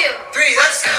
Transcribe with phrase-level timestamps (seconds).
[0.00, 0.90] two, three, let's go.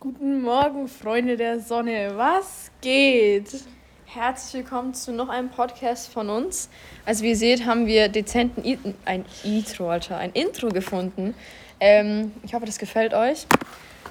[0.00, 2.12] Guten Morgen, Freunde der Sonne.
[2.14, 3.64] Was geht?
[4.04, 6.68] Herzlich willkommen zu noch einem Podcast von uns.
[7.04, 11.34] Also wie ihr seht, haben wir dezenten I ein Intro, Alter, ein Intro gefunden.
[11.80, 13.46] Ähm, ich hoffe, das gefällt euch.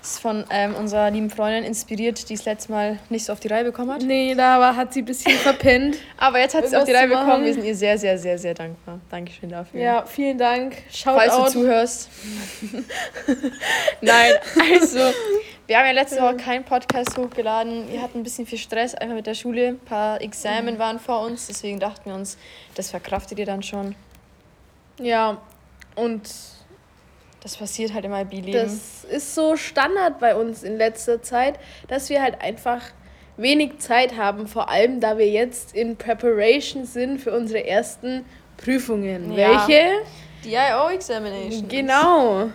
[0.02, 3.48] Ist von ähm, unserer lieben Freundin inspiriert, die es letztes Mal nicht so auf die
[3.48, 4.02] Reihe bekommen hat.
[4.02, 5.98] Nee, da war, hat sie ein bisschen verpennt.
[6.18, 7.46] Aber jetzt hat sie es auf die Reihe bekommen.
[7.46, 9.00] Wir sind ihr sehr, sehr, sehr, sehr dankbar.
[9.10, 9.80] Dankeschön dafür.
[9.80, 10.76] Ja, vielen Dank.
[11.04, 11.52] Falls du Shoutout.
[11.52, 12.10] zuhörst.
[14.02, 14.34] Nein,
[14.74, 15.00] also,
[15.68, 17.90] wir haben ja letzte Woche keinen Podcast hochgeladen.
[17.90, 19.70] Wir hatten ein bisschen viel Stress einfach mit der Schule.
[19.70, 21.48] Ein paar Examen waren vor uns.
[21.48, 22.38] Deswegen dachten wir uns,
[22.76, 23.96] das verkraftet ihr dann schon.
[25.00, 25.38] Ja,
[25.96, 26.30] und
[27.44, 28.54] Das passiert halt im IB-Leben.
[28.54, 32.82] das ist so Standard bei uns in letzter Zeit, dass wir halt einfach
[33.36, 38.24] wenig Zeit haben, vor allem da wir jetzt in Preparation sind für unsere ersten
[38.56, 39.34] Prüfungen.
[39.34, 39.68] Ja.
[39.68, 39.90] Welche?
[40.46, 41.68] Die IO-Examination.
[41.68, 42.50] Genau.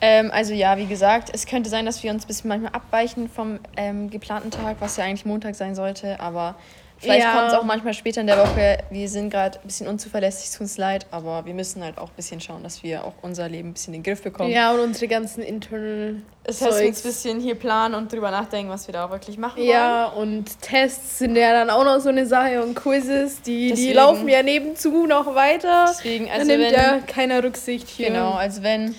[0.00, 3.28] Ähm, also ja, wie gesagt, es könnte sein, dass wir uns ein bisschen manchmal abweichen
[3.28, 6.20] vom ähm, geplanten Tag, was ja eigentlich Montag sein sollte.
[6.20, 6.56] Aber
[6.98, 7.34] vielleicht Ja.
[7.34, 8.78] kommt es auch manchmal später in der Woche.
[8.90, 11.06] Wir sind gerade ein bisschen unzuverlässig, es tut uns leid.
[11.10, 13.94] Aber wir müssen halt auch ein bisschen schauen, dass wir auch unser Leben ein bisschen
[13.94, 14.50] in den Griff bekommen.
[14.50, 18.30] Ja, und unsere ganzen internal Das heißt, wir uns ein bisschen hier planen und drüber
[18.30, 19.68] nachdenken, was wir da auch wirklich machen wollen.
[19.68, 23.92] Ja, und Tests sind ja dann auch noch so eine Sache und Quizzes, die, die
[23.92, 25.86] laufen ja nebenzu noch weiter.
[25.88, 28.08] Deswegen, da also nimmt wenn, ja keiner Rücksicht hier.
[28.08, 28.94] genau, also wenn,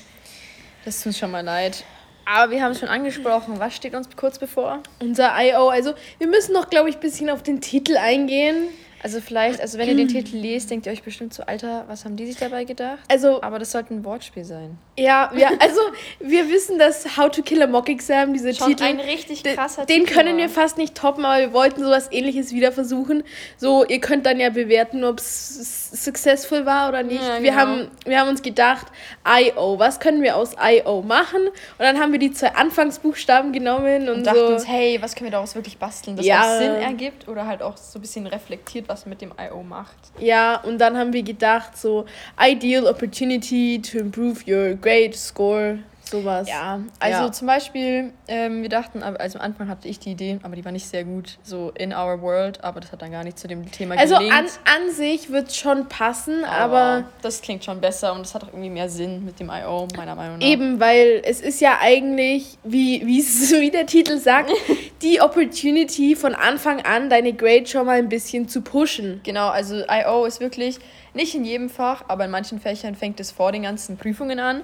[0.83, 1.83] das tut uns schon mal leid.
[2.25, 3.59] Aber wir haben es schon angesprochen.
[3.59, 4.79] Was steht uns kurz bevor?
[4.99, 5.69] Unser I.O.
[5.69, 8.67] Also, wir müssen noch, glaube ich, ein bisschen auf den Titel eingehen.
[9.05, 12.05] Also vielleicht, also wenn ihr den Titel lest, denkt ihr euch bestimmt so, Alter, was
[12.05, 12.97] haben die sich dabei gedacht?
[13.07, 14.79] Also, Aber das sollte ein Wortspiel sein.
[14.97, 15.79] ja, wir, also,
[16.19, 18.83] wir wissen, dass How to Kill a Mock Exam, dieser Schon Titel.
[18.83, 22.51] ein richtig krasser Den Titel können wir fast nicht toppen, aber wir wollten sowas ähnliches
[22.51, 23.21] wieder versuchen.
[23.57, 27.21] So, ihr könnt dann ja bewerten, ob es successful war oder nicht.
[27.21, 27.55] Ja, wir, genau.
[27.61, 28.87] haben, wir haben uns gedacht,
[29.27, 31.03] I.O., was können wir aus I.O.
[31.03, 31.41] machen?
[31.47, 34.47] Und dann haben wir die zwei Anfangsbuchstaben genommen und, Und dachten so.
[34.47, 36.41] uns, hey, was können wir daraus wirklich basteln, das Ja.
[36.41, 39.63] auch Sinn ergibt oder halt auch so ein bisschen reflektiert, was mit dem I.O.
[39.63, 39.97] macht.
[40.19, 42.05] Ja, und dann haben wir gedacht, so,
[42.39, 45.79] ideal opportunity to improve your grade, score,
[46.09, 46.47] sowas.
[46.49, 47.31] Ja, also Ja.
[47.31, 50.63] zum Beispiel, ähm, wir dachten, aber- also am Anfang hatte ich die Idee, aber die
[50.63, 53.47] war nicht sehr gut, so in our world, aber das hat dann gar nicht zu
[53.47, 54.33] dem Thema Also gelingt.
[54.33, 58.43] an, an sich wird es schon passen, aber das klingt schon besser und es hat
[58.43, 60.45] auch irgendwie mehr Sinn mit dem I.O., meiner Meinung nach.
[60.47, 64.51] eben, weil es ist ja eigentlich, wie, wie es- wie der Titel sagt,
[65.01, 69.21] die Opportunity von Anfang an, deine Grade schon mal ein bisschen zu pushen.
[69.23, 70.25] Genau, also I.O.
[70.25, 70.77] ist wirklich
[71.13, 74.61] nicht in jedem Fach, aber in manchen Fächern fängt es vor den ganzen Prüfungen an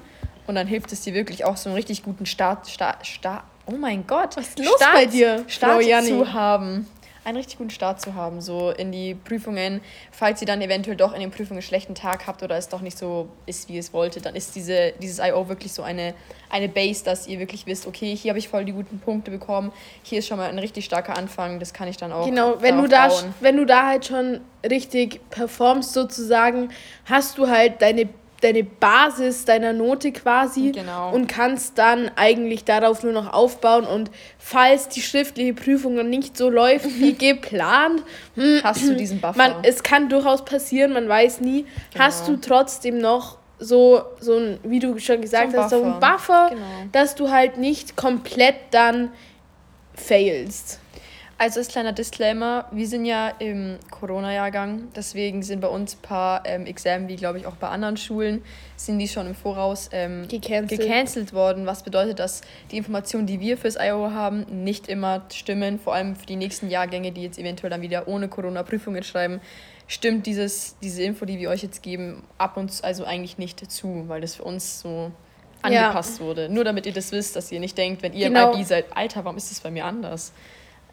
[0.47, 3.75] und dann hilft es dir wirklich auch so einen richtig guten Start, Start, Start oh
[3.78, 6.09] mein Gott, was ist los bei dir, Start Janni?
[6.09, 6.88] zu haben.
[7.24, 9.81] Einen richtig guten Start zu haben, so in die Prüfungen.
[10.12, 12.81] Falls ihr dann eventuell doch in den Prüfungen einen schlechten Tag habt oder es doch
[12.81, 15.47] nicht so ist, wie ihr es wolltet, dann ist diese, dieses I.O.
[15.47, 16.16] wirklich so eine,
[16.50, 19.72] eine Base, dass ihr wirklich wisst, okay, hier habe ich voll die guten Punkte bekommen,
[20.02, 22.78] hier ist schon mal ein richtig starker Anfang, das kann ich dann auch Genau, wenn
[22.81, 23.35] du, da, bauen.
[23.40, 26.69] wenn du da halt schon richtig performst sozusagen,
[27.06, 28.09] hast du halt deine,
[28.41, 31.12] deine Basis deiner Note quasi Genau.
[31.13, 34.09] und kannst dann eigentlich darauf nur noch aufbauen und
[34.40, 38.03] falls die schriftliche Prüfung noch nicht so läuft wie geplant,
[38.35, 39.38] hm, Hast du diesen Buffer?
[39.38, 41.66] man, es kann durchaus passieren, man weiß nie,
[41.97, 42.46] hast du Genau.
[42.47, 46.12] trotzdem noch so, so ein, wie du schon gesagt So hast, so ein Buffer.
[46.12, 46.66] Buffer, Genau.
[46.91, 49.12] dass du halt nicht komplett dann
[49.94, 50.79] failst.
[51.41, 56.44] Also als kleiner Disclaimer, wir sind ja im Corona-Jahrgang, deswegen sind bei uns ein paar
[56.46, 58.44] ähm, Examen, wie glaube ich auch bei anderen Schulen,
[58.75, 60.79] sind die schon im Voraus ähm, Gecancelt.
[60.79, 65.79] gecancelt worden, was bedeutet, dass die Informationen, die wir fürs IO haben, nicht immer stimmen,
[65.79, 69.41] vor allem für die nächsten Jahrgänge, die jetzt eventuell dann wieder ohne Corona Prüfungen schreiben,
[69.88, 73.72] stimmt dieses, diese Info, die wir euch jetzt geben, ab und zu, also eigentlich nicht
[73.72, 75.12] zu, weil das für uns so
[75.66, 75.85] Ja.
[75.88, 76.50] angepasst wurde.
[76.50, 78.52] Nur damit ihr das wisst, dass ihr nicht denkt, wenn ihr Genau.
[78.53, 80.34] im IB seid, Alter, warum ist das bei mir anders?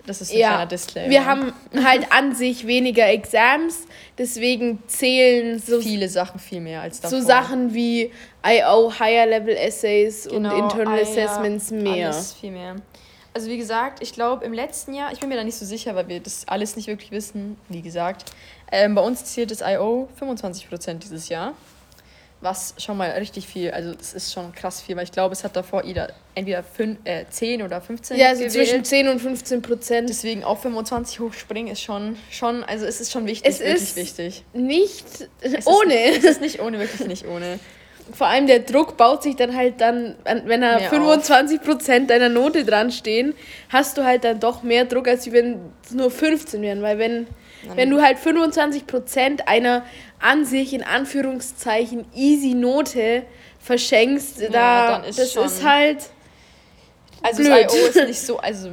[0.06, 1.11] Das ist ein Ja, kleiner Disclaimer.
[1.11, 1.53] Wir haben
[1.85, 3.81] halt an sich weniger Exams,
[4.17, 7.21] deswegen zählen so, viele Sachen viel mehr als davor.
[7.21, 8.11] so Sachen wie
[8.47, 12.06] IO, Higher Level Essays Genau, und Internal ja, Assessments mehr.
[12.09, 12.77] Alles viel mehr.
[13.35, 15.95] Also wie gesagt, ich glaube im letzten Jahr, ich bin mir da nicht so sicher,
[15.95, 18.25] weil wir das alles nicht wirklich wissen, wie gesagt.
[18.73, 21.53] Ähm, bei uns zählt das IO 25% dieses Jahr.
[22.40, 25.43] Was schon mal richtig viel, also es ist schon krass viel, weil ich glaube, es
[25.43, 28.52] hat davor jeder entweder fün, äh, 10 oder 15 Ja, also gewählt.
[28.69, 30.08] zwischen 10 und 15 Prozent.
[30.08, 33.96] Deswegen auf 25 hochspringen ist schon, schon, also es ist schon wichtig, Es wirklich ist
[33.96, 34.44] wichtig.
[34.52, 36.11] Nicht Es ohne.
[36.11, 37.58] Ist, es ist nicht ohne, wirklich nicht ohne.
[38.12, 42.29] vor allem der Druck baut sich dann halt dann, an- wenn da Mehr 25% deiner
[42.29, 43.34] Note dran stehen,
[43.69, 46.82] hast du halt dann doch mehr Druck, als wenn es nur 15 wären.
[46.82, 47.26] Weil wenn,
[47.75, 49.84] wenn du halt 25% einer
[50.20, 53.23] an sich in Anführungszeichen easy Note
[53.61, 55.99] verschenkst, da dann ist das ist halt.
[57.23, 57.65] Also Blöd.
[57.67, 58.70] das IO ist nicht so, also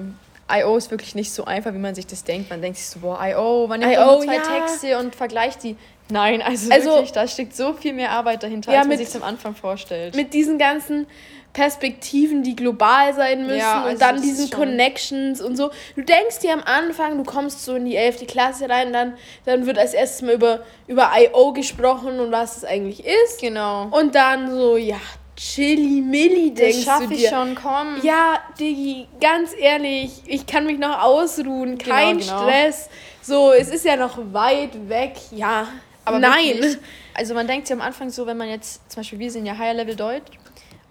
[0.52, 2.50] IO ist wirklich nicht so einfach, wie man sich das denkt.
[2.52, 4.42] Man denkt sich so, boah, IO, man nimmt IO, zwei ja.
[4.60, 5.76] Texte und vergleicht die.
[6.10, 9.16] Nein, also, Also- wirklich, da steckt so viel mehr Arbeit dahinter, Ja, als man sich
[9.16, 10.16] am Anfang vorstellt.
[10.16, 11.08] mit diesen ganzen
[11.56, 15.72] Perspektiven, die global sein müssen Ja, also und dann diesen Connections und so.
[15.96, 18.28] Du denkst dir am Anfang, du kommst so in die 11.
[18.28, 19.14] Klasse rein, dann,
[19.46, 21.54] dann wird als erstes mal über, über I.O.
[21.54, 23.40] gesprochen und was es eigentlich ist.
[23.40, 23.88] genau.
[23.90, 24.98] Und dann so, ja,
[25.38, 27.30] chilly milli Das denkst du schaffe ich dir.
[27.30, 28.02] schon, komm.
[28.04, 32.42] Ja, Diggi, ganz ehrlich, ich kann mich noch ausruhen, kein genau.
[32.44, 32.90] Stress.
[33.22, 35.70] So, es ist ja noch weit weg, ja.
[36.04, 36.56] Aber nein.
[36.56, 36.78] Wirklich,
[37.14, 39.58] also man denkt sich am Anfang so, wenn man jetzt, zum Beispiel wir sind ja
[39.58, 40.38] Higher Level Deutsch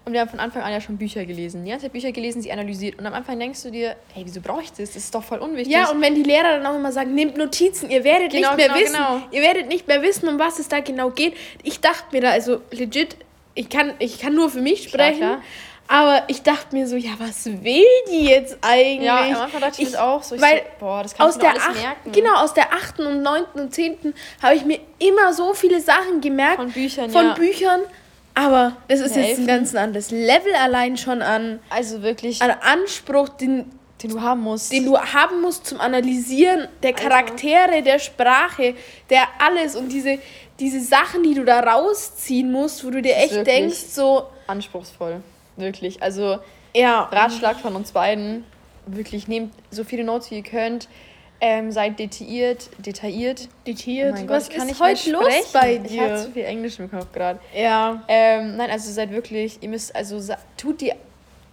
[0.05, 1.63] und wir haben von Anfang an ja schon Bücher gelesen.
[1.65, 2.99] Die ganze Zeit Bücher gelesen, sie analysiert.
[2.99, 4.77] Und am Anfang denkst du dir, hey, wieso brauche ich das?
[4.93, 5.73] Das ist doch voll unwichtig.
[5.73, 8.57] Ja, und wenn die Lehrer dann auch immer sagen, nehmt Notizen, ihr werdet Genau, nicht
[8.57, 9.21] mehr genau, wissen, genau.
[9.31, 11.33] ihr werdet nicht mehr wissen, um was es da genau geht.
[11.63, 13.17] Ich dachte mir da, also legit,
[13.55, 15.41] ich kann, ich kann nur für mich Klar, sprechen, klar.
[15.87, 19.05] aber ich dachte mir so, ja, was will die jetzt eigentlich?
[19.07, 20.35] ja, am Anfang dachte ich, das auch so.
[20.35, 22.11] Ich weil so, boah, das kann aus ich mir der, alles merken.
[22.11, 22.99] genau, aus der 8.
[22.99, 23.43] und 9.
[23.55, 24.13] und 10.
[24.43, 27.33] habe ich mir immer so viele Sachen gemerkt Von Büchern, von ja.
[27.33, 27.81] Büchern,
[28.35, 33.29] aber das ist jetzt ein ganz anderes Level allein schon an, Also wirklich, an Anspruch,
[33.29, 33.65] den,
[34.03, 34.71] den du haben musst.
[34.71, 37.09] den du haben musst zum Analysieren der Alter.
[37.09, 38.75] Charaktere, der Sprache,
[39.09, 40.19] der alles und diese,
[40.59, 45.21] diese Sachen, die du da rausziehen musst, wo du dir echt denkst, so, anspruchsvoll.
[45.57, 46.03] Wirklich.
[46.03, 46.39] Also
[46.75, 48.43] ja, Ratschlag von uns beiden.
[48.85, 50.87] Wirklich, nehmt so viele Notes wie ihr könnt.
[51.47, 53.49] Ähm, seid detailliert, detailliert.
[53.67, 54.15] detailliert.
[54.17, 55.45] Oh Gott, Was kann ist heute los sprechen.
[55.53, 56.33] bei Ich habe zu dir?
[56.33, 57.39] viel Englisch im Kopf gerade.
[57.55, 58.03] Ja.
[58.07, 60.19] Ähm, nein, also seid wirklich, ihr müsst, also
[60.57, 60.91] tut die,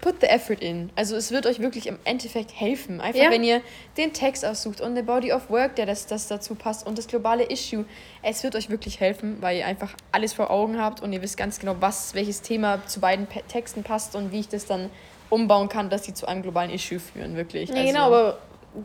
[0.00, 0.88] put the effort in.
[0.96, 3.02] Also es wird euch wirklich im Endeffekt helfen.
[3.02, 3.30] Einfach Ja.
[3.30, 3.60] wenn ihr
[3.98, 7.06] den Text aussucht und the body of work, der das, das dazu passt und das
[7.06, 7.84] globale Issue.
[8.22, 11.36] Es wird euch wirklich helfen, weil ihr einfach alles vor Augen habt und ihr wisst
[11.36, 14.88] ganz genau, was, welches Thema zu beiden Texten passt und wie ich das dann
[15.28, 17.68] umbauen kann, dass sie zu einem globalen Issue führen, wirklich.
[17.68, 18.38] Ja, Also- genau, aber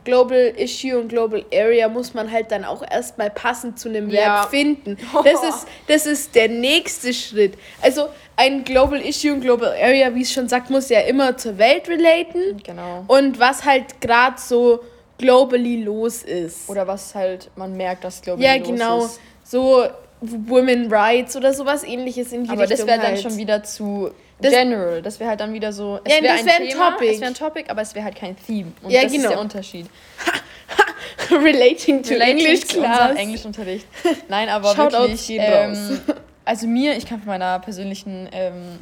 [0.04, 4.42] Global Issue und Global Area muss man halt dann auch erstmal passend zu einem Ja.
[4.42, 4.98] Verb finden.
[5.24, 7.54] Das ist, das ist der nächste Schritt.
[7.82, 11.58] Also ein Global Issue und Global Area, wie es schon sagt, muss ja immer zur
[11.58, 12.62] Welt relaten.
[12.64, 13.06] Genau.
[13.08, 14.82] Und was halt gerade so
[15.18, 16.70] globally los ist.
[16.70, 19.06] Oder was halt man merkt, dass global ja, los genau.
[19.06, 19.20] ist.
[19.44, 19.86] So
[20.22, 23.22] Women Rights oder sowas ähnliches in die Aber Richtung das wäre dann halt.
[23.22, 25.02] schon wieder zu Das- general.
[25.02, 26.00] Das wäre halt dann wieder so.
[26.04, 27.12] Es Ja, wäre das ein wär ein Thema, Topic.
[27.14, 28.72] Es wäre ein Topic, aber es wäre halt kein Theme.
[28.84, 29.30] Und Ja, das ist genau.
[29.30, 29.88] der Unterschied.
[31.32, 33.16] Relating to Relating English unserem Class.
[33.18, 33.88] Englischunterricht.
[34.30, 35.38] Nein, aber Shoutouts wirklich.
[35.40, 36.02] Ähm,
[36.46, 38.80] also mir, ich kann von meiner persönlichen ähm,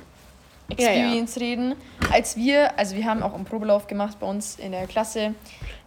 [0.78, 0.92] Ja, ja.
[0.92, 1.76] Experience reden.
[2.12, 5.34] Als wir, also wir haben auch einen Probelauf gemacht bei uns in der Klasse.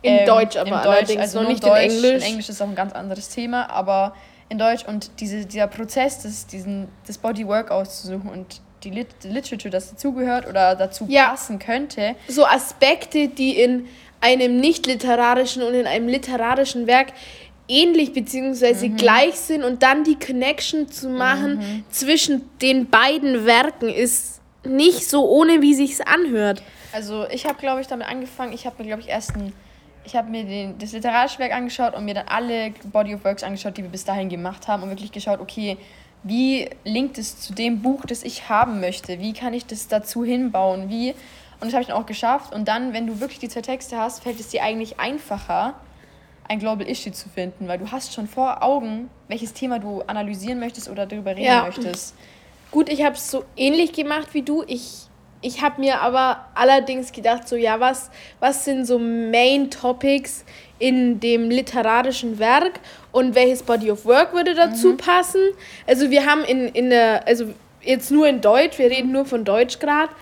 [0.03, 1.83] In Ähm, Deutsch aber in allerdings, also noch nicht in Deutsch.
[1.83, 2.23] Englisch.
[2.25, 4.15] In Englisch ist auch ein ganz anderes Thema, aber
[4.49, 9.29] in Deutsch und diese, dieser Prozess, das, diesen, das Bodywork auszusuchen und die, Lit die
[9.29, 11.31] Literature, das dazugehört oder dazu Ja.
[11.31, 12.15] passen könnte.
[12.29, 13.87] so Aspekte, die in
[14.21, 17.09] einem nicht literarischen und in einem literarischen Werk
[17.69, 24.41] ähnlich beziehungsweise gleich sind und dann die Connection zu machen zwischen den beiden Werken ist
[24.65, 26.63] nicht so ohne wie sich's anhört.
[26.93, 28.53] Also ich habe, glaube ich, damit angefangen.
[28.55, 29.53] Ich habe mir, glaube ich, erst ein,
[30.05, 33.43] ich habe mir den, das literarische Werk angeschaut und mir dann alle Body of Works
[33.43, 35.77] angeschaut, die wir bis dahin gemacht haben und wirklich geschaut, okay,
[36.23, 39.21] wie linkt es zu dem Buch, das ich haben möchte?
[39.21, 40.89] Wie kann ich das dazu hinbauen?
[40.89, 41.11] Wie?
[41.61, 42.55] Und das habe ich dann auch geschafft.
[42.55, 45.75] Und dann, wenn du wirklich die zwei Texte hast, fällt es dir eigentlich einfacher,
[46.49, 50.59] ein Global Issue zu finden, weil du hast schon vor Augen, welches Thema du analysieren
[50.61, 51.63] möchtest oder darüber reden Ja.
[51.63, 52.15] möchtest.
[52.71, 54.63] Gut, ich habe es so ähnlich gemacht wie du.
[54.67, 55.09] Ich,
[55.41, 58.11] ich habe mir aber allerdings gedacht, so ja, was,
[58.41, 60.45] was sind so Main Topics
[60.79, 62.81] in dem literarischen Werk
[63.19, 65.41] und welches Body of Work würde dazu passen?
[65.87, 67.47] Also wir haben in, in der, also
[67.83, 70.13] jetzt nur in Deutsch, wir reden nur von Deutsch gerade,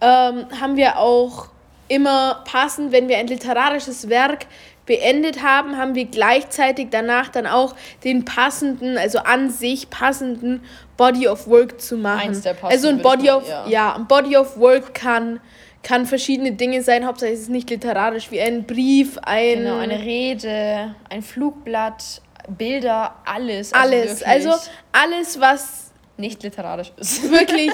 [0.00, 1.48] ähm, haben wir auch
[1.88, 4.46] immer passend, wenn wir ein literarisches Werk
[4.86, 10.62] beendet haben, haben wir gleichzeitig danach dann auch den passenden, also an sich passenden
[10.96, 12.42] Body of Work zu machen.
[12.62, 13.66] Also ein Body of, ja.
[13.68, 15.40] ja, ein Body of Work kann,
[15.82, 19.58] kann verschiedene Dinge sein, hauptsächlich ist es nicht literarisch, wie ein Brief, ein...
[19.58, 23.72] Genau, eine Rede, ein Flugblatt, Bilder, alles.
[23.72, 27.30] alles, wirklich also alles, was nicht literarisch ist.
[27.30, 27.72] wirklich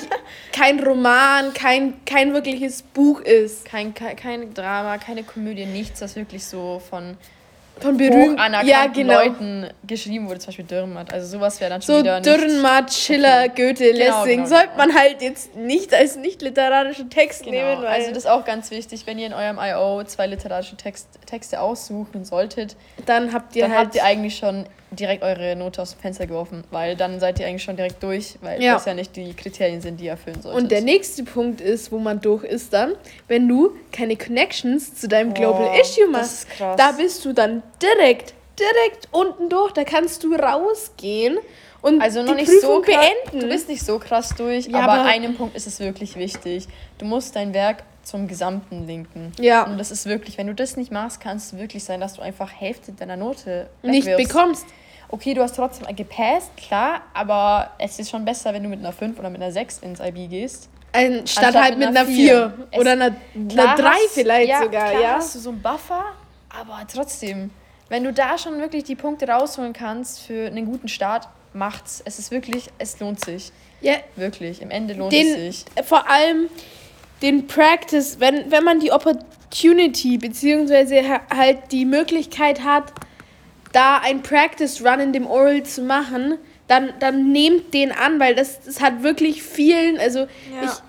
[0.52, 3.64] kein Roman, kein, kein wirkliches Buch ist.
[3.64, 7.16] Kein, kein, kein Drama, keine Komödie, nichts, das wirklich so von
[7.80, 9.14] von berühmten ja, genau.
[9.14, 11.12] Leuten geschrieben wurde, zum Beispiel Dürrenmatt.
[11.12, 12.20] Also sowas wäre dann schon So wieder.
[12.20, 13.68] Dürrenmatt, Schiller, Okay.
[13.68, 14.76] Goethe, Genau, Lessing genau, sollte genau.
[14.86, 18.70] man halt jetzt nicht als nicht literarischen Text Genau, nehmen, also das ist auch ganz
[18.70, 20.02] wichtig, wenn ihr in eurem I.O.
[20.04, 24.66] zwei literarische Text, Texte aussuchen solltet, dann habt ihr dann halt habt ihr eigentlich schon
[24.90, 28.36] direkt eure Note aus dem Fenster geworfen, weil dann seid ihr eigentlich schon direkt durch,
[28.40, 28.72] weil Ja.
[28.74, 30.62] das ja nicht die Kriterien sind, die ihr erfüllen solltet.
[30.62, 32.94] Und der nächste Punkt ist, wo man durch ist dann,
[33.28, 36.46] wenn du keine Connections zu deinem Global Boah, Issue machst.
[36.58, 39.72] Da bist du dann direkt, direkt unten durch.
[39.72, 41.38] Da kannst du rausgehen
[41.82, 43.40] und also noch die nicht Prüfung so krass, beenden.
[43.40, 46.16] Du bist nicht so krass durch, Ja, aber aber- an einem Punkt ist es wirklich
[46.16, 46.66] wichtig.
[46.98, 49.32] Du musst dein Werk zum Gesamten linken.
[49.38, 49.64] Ja.
[49.64, 52.22] Und das ist wirklich, wenn du das nicht machst, kann es wirklich sein, dass du
[52.22, 54.66] einfach Hälfte deiner Note nicht bekommst.
[55.10, 58.92] Okay, du hast trotzdem gepasst, klar, aber es ist schon besser, wenn du mit einer
[58.92, 60.68] 5 oder mit einer 6 ins IB gehst.
[60.92, 62.80] Ein, statt Anstatt halt mit mit einer einer 4 vier.
[62.80, 65.08] oder einer, einer 3 hast- vielleicht ja, sogar, klar ja.
[65.16, 66.04] hast du so einen Buffer,
[66.50, 67.50] aber trotzdem,
[67.88, 72.02] wenn du da schon wirklich die Punkte rausholen kannst für einen guten Start, macht's.
[72.04, 73.50] Es ist wirklich, es lohnt sich.
[73.80, 73.94] ja.
[74.16, 75.64] Wirklich, im Ende lohnt es Den, sich.
[75.84, 76.48] vor allem
[77.22, 82.92] den Practice, wenn, wenn man die Opportunity beziehungsweise ha- halt die Möglichkeit hat,
[83.72, 86.34] da ein Practice Run in dem Oral zu machen,
[86.68, 90.26] dann, dann nehmt den an, weil das, das hat wirklich vielen, also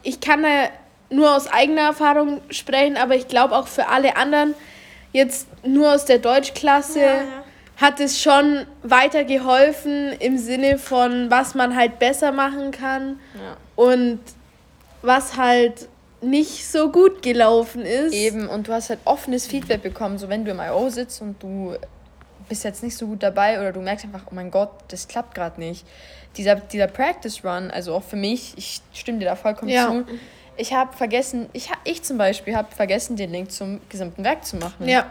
[0.03, 0.69] ich, ich kann da
[1.09, 4.53] nur aus eigener Erfahrung sprechen, aber ich glaube auch für alle anderen,
[5.13, 7.01] jetzt nur aus der Deutschklasse,
[7.77, 13.55] hat es schon weiter geholfen im Sinne von, was man halt besser machen kann Ja.
[13.75, 14.19] und
[15.01, 15.87] was halt
[16.21, 18.13] nicht so gut gelaufen ist.
[18.13, 20.89] Eben, und du hast halt offenes Feedback bekommen, so wenn du im I.O.
[20.89, 21.75] sitzt und du
[22.49, 25.33] bist jetzt nicht so gut dabei oder du merkst einfach, oh mein Gott, das klappt
[25.35, 25.85] gerade nicht.
[26.35, 29.87] Dieser, dieser Practice Run, also auch für mich, ich stimme dir da vollkommen Ja.
[29.87, 30.05] zu.
[30.59, 34.57] Ich habe vergessen, ich, ich zum Beispiel habe vergessen, den Link zum gesamten Werk zu
[34.57, 34.87] machen.
[34.87, 35.09] Ja,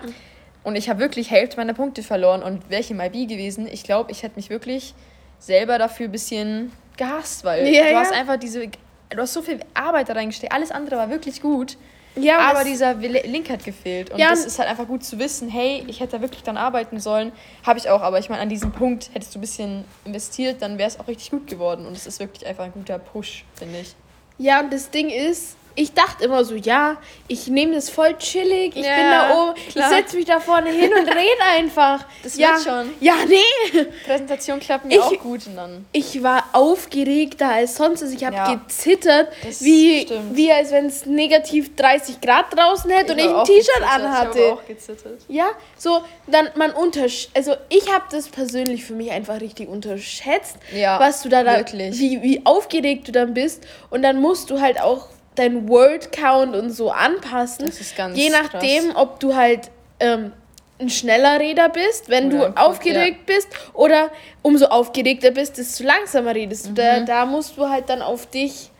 [0.62, 2.42] Und ich habe wirklich Hälfte meiner Punkte verloren.
[2.42, 4.94] Und wäre ich im IB gewesen, ich glaube, ich hätte mich wirklich
[5.38, 8.00] selber dafür ein bisschen gehasst, weil Ja, du ja.
[8.00, 10.52] hast einfach diese, du hast so viel Arbeit da reingesteckt.
[10.52, 11.78] Alles andere war wirklich gut.
[12.16, 14.10] ja Aber dieser Link hat gefehlt.
[14.10, 16.58] Und Ja, das ist halt einfach gut zu wissen, hey, ich hätte da wirklich dran
[16.58, 17.32] arbeiten sollen.
[17.64, 20.76] Habe ich auch, aber ich meine, an diesem Punkt hättest du ein bisschen investiert, dann
[20.76, 21.86] wäre es auch richtig gut geworden.
[21.86, 23.94] Und es ist wirklich einfach ein guter Push, finde ich.
[24.40, 26.96] Ja, und das Ding ist, ich dachte immer so, ja,
[27.28, 29.90] ich nehme das voll chillig, ich Ja, bin da oben, klar.
[29.90, 32.04] ich setze mich da vorne hin und rede einfach.
[32.24, 32.90] Das ja, wird schon.
[33.00, 33.84] Ja, nee.
[34.04, 35.86] Präsentation klappt mir Ich- auch gut und dann.
[35.92, 38.02] Ich war aufgeregter als sonst.
[38.02, 38.54] Also ich habe Ja.
[38.54, 39.28] gezittert,
[39.60, 40.36] wie, stimmt.
[40.36, 43.70] wie als wenn es negativ 30 Grad draußen hätte und ich ein T-Shirt.
[43.78, 44.38] Ich anhatte.
[44.40, 45.20] habe auch gezittert.
[45.28, 47.28] Ja, so, dann man untersch...
[47.34, 51.58] Also ich habe das persönlich für mich einfach richtig unterschätzt, Ja, was du da, da
[51.58, 51.98] wirklich.
[51.98, 53.62] wie, wie aufgeregt du dann bist.
[53.90, 55.06] Und dann musst du halt auch
[55.38, 57.66] deinen Word Count und so anpassen.
[57.66, 60.32] Das ist ganz Je nachdem, ob du halt ähm,
[60.80, 64.10] ein schneller Redner bist, wenn Oder du aufgeregt bist, oder
[64.42, 66.70] umso aufgeregter bist, desto langsamer redest du.
[66.70, 66.74] Mhm.
[66.74, 68.70] Da, da musst du halt dann auf dich,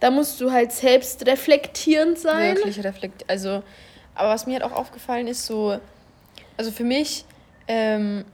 [0.00, 2.56] da musst du halt selbst reflektierend sein.
[2.56, 3.28] Wirklich reflektiert.
[3.28, 3.62] Also,
[4.14, 5.78] aber was mir halt auch aufgefallen ist, so,
[6.56, 7.24] also für mich,
[7.68, 8.24] ähm,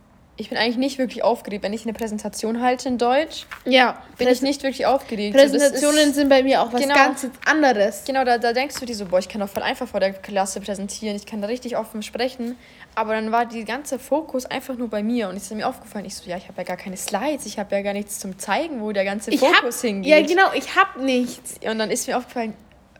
[0.41, 4.27] ich bin eigentlich nicht wirklich aufgeregt, wenn ich eine Präsentation halte in Deutsch, Ja, bin
[4.29, 5.37] ich nicht wirklich aufgeregt.
[5.37, 6.95] Präsentationen ist- sind bei mir auch was Genau.
[6.95, 8.03] ganz anderes.
[8.07, 10.13] Genau, da, da denkst du dir so, boah, ich kann doch voll einfach vor der
[10.13, 12.57] Klasse präsentieren, ich kann da richtig offen sprechen.
[12.95, 16.05] Aber dann war die ganze Fokus einfach nur bei mir und es ist mir aufgefallen,
[16.07, 18.39] ich so, ja, ich habe ja gar keine Slides, ich habe ja gar nichts zum
[18.39, 20.11] Zeigen, wo der ganze Ich hab, Fokus hingeht.
[20.11, 21.55] ja genau, ich hab nichts.
[21.65, 22.55] Und dann ist mir aufgefallen,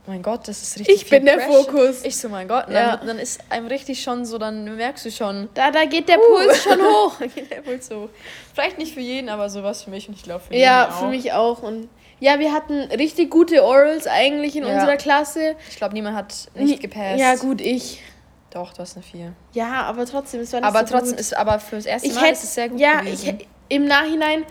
[0.07, 1.65] mein Gott, das ist richtig Ich bin der Pressure.
[1.65, 2.05] Fokus.
[2.05, 2.97] Ich so, mein Gott, und Ja.
[2.97, 6.17] dann, dann ist einem richtig schon so, dann merkst du schon, Da, da geht der
[6.19, 7.13] Puls schon hoch.
[7.21, 8.09] Dann geht der Puls so.
[8.55, 10.99] Vielleicht nicht für jeden, aber sowas für mich und ich glaube für Ja, jeden auch.
[11.01, 11.63] für mich auch.
[11.63, 11.89] Und
[12.19, 14.75] ja, wir hatten richtig gute Orals eigentlich in Ja.
[14.75, 15.55] unserer Klasse.
[15.71, 17.19] Ich glaube, niemand hat nicht Nie- gepasst.
[17.21, 18.03] Ja, gut, ich.
[18.51, 19.33] Doch, du hast eine 4.
[19.53, 21.21] Ja, aber trotzdem, es war nicht Aber so trotzdem gut.
[21.21, 23.39] ist, aber fürs erste ich Mal hätte, ist es sehr gut ja, gewesen.
[23.39, 24.45] ich im Nachhinein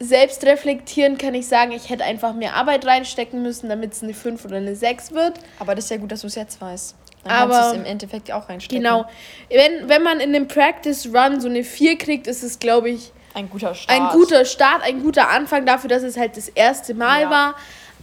[0.00, 4.14] selbst reflektieren kann ich sagen, ich hätte einfach mehr Arbeit reinstecken müssen, damit es eine
[4.14, 5.34] 5 oder eine 6 wird.
[5.58, 6.94] aber das ist ja gut, dass du es jetzt weißt.
[7.24, 8.78] Dann Aber- kannst du es im Endeffekt auch reinstecken.
[8.82, 9.04] Genau.
[9.50, 13.12] Wenn, wenn man in dem Practice Run so eine 4 kriegt, ist es, glaube ich,
[13.34, 14.00] Ein guter Start.
[14.00, 17.30] ein guter Start, ein guter Anfang dafür, dass es halt das erste Mal Ja.
[17.30, 17.54] war.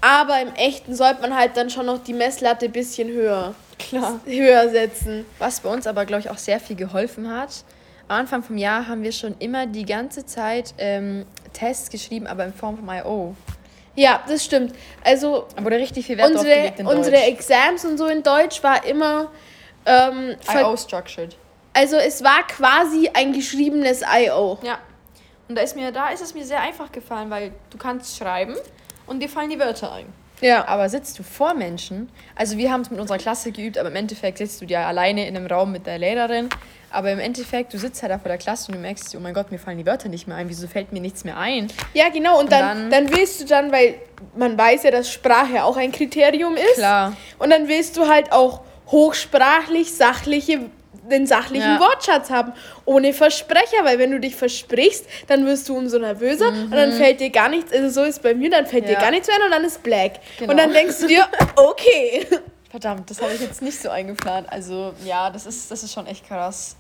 [0.02, 4.20] Aber im Echten sollte man halt dann schon noch die Messlatte ein bisschen höher, Klar.
[4.25, 5.25] höher setzen.
[5.40, 7.64] Was bei uns aber, glaube ich, auch sehr viel geholfen hat.
[8.07, 12.53] Anfang vom Jahr haben wir schon immer die ganze Zeit ähm, Tests geschrieben, aber in
[12.53, 13.35] Form von I.O.
[13.95, 14.75] Ja, das stimmt.
[15.03, 17.27] Also wurde richtig viel Wert unsere, in unsere Deutsch.
[17.27, 19.31] Exams und so in Deutsch war immer.
[19.85, 20.75] Ähm, I.O.
[20.75, 21.38] structured.
[21.74, 24.59] also es war quasi ein geschriebenes I.O.
[24.63, 24.79] Ja.
[25.47, 28.55] Und da ist mir, da ist es mir sehr einfach gefallen, weil du kannst schreiben
[29.05, 30.07] und dir fallen die Wörter ein.
[30.42, 30.68] Ja.
[30.68, 33.96] Aber sitzt du vor Menschen, also wir haben es mit unserer Klasse geübt, aber im
[33.96, 36.50] Endeffekt sitzt du ja alleine in einem Raum mit der Lehrerin.
[36.92, 39.34] Aber im Endeffekt, du sitzt halt da vor der Klasse und du merkst, oh mein
[39.34, 41.68] Gott, mir fallen die Wörter nicht mehr ein, wieso fällt mir nichts mehr ein?
[41.94, 42.39] Ja, genau.
[42.39, 43.96] Und dann, dann- dann, willst du dann, weil
[44.38, 46.75] man weiß ja, dass Sprache auch ein Kriterium ist.
[46.75, 47.13] Klar.
[47.38, 50.62] Und dann willst du halt auch hochsprachlich, sachliche,
[51.09, 51.79] den sachlichen Ja.
[51.79, 52.53] Wortschatz haben.
[52.85, 57.19] Ohne Versprecher, weil wenn du dich versprichst, dann wirst du umso nervöser und dann fällt
[57.19, 58.93] dir gar nichts, also so ist bei mir, dann fällt dir Mhm.
[58.95, 59.01] Ja.
[59.01, 60.13] gar nichts mehr ein und dann ist Black.
[60.39, 60.51] Genau.
[60.51, 62.25] Und dann denkst du dir, okay.
[62.69, 64.47] Verdammt, das habe ich jetzt nicht so eingeplant.
[64.51, 66.75] Also ja, das ist, das ist schon echt krass.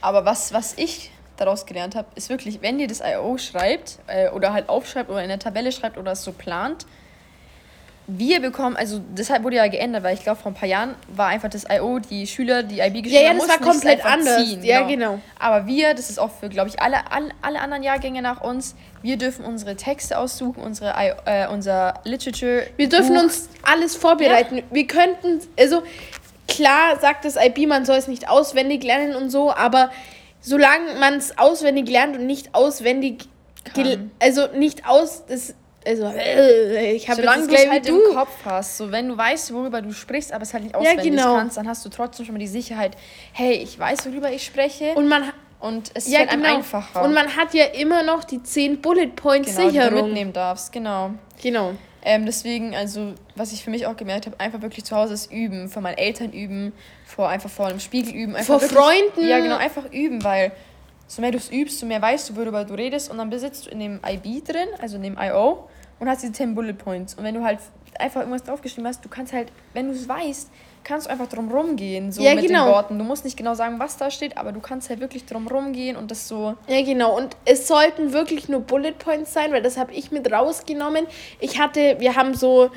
[0.00, 3.38] Aber was, was ich daraus gelernt habe, ist wirklich, wenn ihr das I.O.
[3.38, 6.84] schreibt äh, oder halt aufschreibt oder in der Tabelle schreibt oder es so plant,
[8.08, 11.28] wir bekommen, also deshalb wurde ja geändert, weil ich glaube, vor ein paar Jahren war
[11.28, 14.44] einfach das I.O., die Schüler, die IB geschrieben ja, haben, das war komplett anders.
[14.44, 15.20] ziehen, Ja, genau.
[15.38, 18.74] Aber wir, das ist auch für, glaube ich, alle, alle, alle anderen Jahrgänge nach uns,
[19.02, 20.94] wir dürfen unsere Texte aussuchen, unsere,
[21.26, 22.66] äh, unser Literature.
[22.76, 23.22] Wir dürfen Buch.
[23.22, 24.62] uns alles vorbereiten.
[24.70, 25.82] Wir könnten, also
[26.48, 29.90] klar sagt das IB, man soll es nicht auswendig lernen und so, aber
[30.40, 33.28] solange man es auswendig lernt und nicht auswendig,
[34.18, 35.54] also nicht aus, das,
[35.86, 38.10] also äh, ich habe Solange jetzt du es halt du.
[38.10, 41.10] im Kopf hast, so wenn du weißt, worüber du sprichst, aber es halt nicht auswendig
[41.10, 41.36] genau.
[41.36, 42.96] kannst, dann hast du trotzdem schon mal die Sicherheit,
[43.32, 45.32] hey, ich weiß, worüber ich spreche und, Und man,
[45.94, 46.56] es ist ja einem genau.
[46.56, 47.02] einfacher.
[47.02, 50.72] Und man hat ja immer noch die 10 Bullet Points genau, die du mitnehmen darfst,
[50.72, 51.12] genau.
[51.42, 51.72] Genau.
[52.04, 55.30] Ähm, deswegen, also, was ich für mich auch gemerkt habe, einfach wirklich zu Hause ist
[55.30, 56.72] üben, vor meinen Eltern üben,
[57.06, 58.34] vor einfach vor einem Spiegel üben.
[58.34, 59.26] Einfach Vor Freunden.
[59.26, 60.50] Ja, genau, einfach üben, weil
[61.12, 63.66] so mehr du es übst, so mehr weißt du, worüber du redest und dann besitzt
[63.66, 65.68] du in dem IB drin, also in dem IO
[66.00, 67.12] und hast diese 10 Bullet Points.
[67.14, 67.58] Und wenn du halt
[67.98, 70.50] einfach irgendwas draufgeschrieben hast, du kannst halt, wenn du es weißt,
[70.84, 72.64] kannst du einfach drum rumgehen, so Ja, mit genau.
[72.64, 72.98] den Worten.
[72.98, 75.96] Du musst nicht genau sagen, was da steht, aber du kannst halt wirklich drum rumgehen
[75.98, 76.54] und das so.
[76.66, 77.14] Ja, genau.
[77.14, 81.06] Und es sollten wirklich nur Bullet Points sein, weil das habe ich mit rausgenommen.
[81.40, 82.70] Ich hatte, wir haben so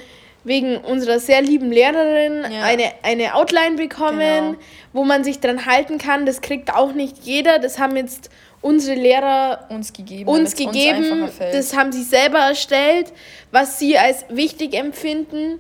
[0.46, 2.62] wegen unserer sehr lieben Lehrerin Ja.
[2.64, 4.56] eine, eine Outline bekommen, Genau.
[4.94, 6.26] wo man sich dran halten kann.
[6.26, 7.60] Das kriegt auch nicht jeder.
[7.60, 8.30] Das haben jetzt
[8.62, 10.30] unsere Lehrer Uns gegeben.
[10.30, 11.28] uns gegeben.
[11.30, 11.54] fällt.
[11.54, 13.12] das haben sie selber erstellt,
[13.52, 15.60] was sie als wichtig empfinden.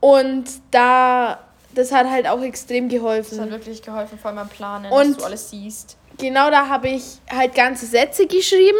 [0.00, 1.40] Und da,
[1.74, 3.36] das hat halt auch extrem geholfen.
[3.38, 5.96] das hat wirklich geholfen, vor allem beim Planen, Und- dass du alles siehst.
[6.18, 7.02] genau da habe ich
[7.32, 8.76] halt ganze Sätze geschrieben.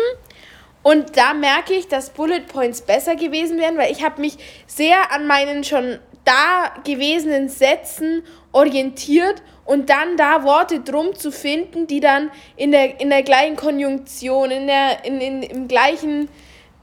[0.87, 4.37] Und da merke ich, dass Bullet Points besser gewesen wären, weil ich habe mich
[4.69, 8.23] sehr an meinen schon da gewesenen Sätzen
[8.53, 13.57] orientiert und dann da Worte drum zu finden, die dann in der, in der gleichen
[13.57, 16.29] Konjunktion, in der, in, in, im gleichen,